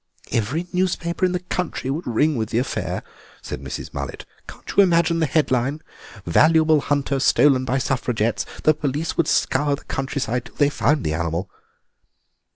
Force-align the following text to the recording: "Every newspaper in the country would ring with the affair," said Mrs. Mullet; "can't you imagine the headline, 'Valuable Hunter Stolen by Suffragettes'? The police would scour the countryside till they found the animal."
"Every 0.31 0.65
newspaper 0.73 1.25
in 1.25 1.31
the 1.31 1.41
country 1.41 1.91
would 1.91 2.07
ring 2.07 2.35
with 2.35 2.49
the 2.49 2.57
affair," 2.57 3.03
said 3.43 3.61
Mrs. 3.61 3.93
Mullet; 3.93 4.25
"can't 4.47 4.73
you 4.75 4.81
imagine 4.81 5.19
the 5.19 5.27
headline, 5.27 5.79
'Valuable 6.25 6.81
Hunter 6.81 7.19
Stolen 7.19 7.65
by 7.65 7.77
Suffragettes'? 7.77 8.47
The 8.63 8.73
police 8.73 9.15
would 9.15 9.27
scour 9.27 9.75
the 9.75 9.83
countryside 9.83 10.45
till 10.45 10.55
they 10.55 10.69
found 10.69 11.03
the 11.03 11.13
animal." 11.13 11.51